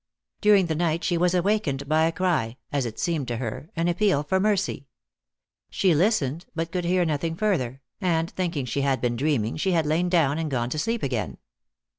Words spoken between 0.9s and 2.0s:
she was awakened